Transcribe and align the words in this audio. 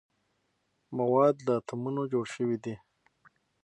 مواد 0.97 1.35
له 1.45 1.53
اتومونو 1.59 2.01
جوړ 2.11 2.25
شوي 2.35 2.57
دي. 2.63 2.75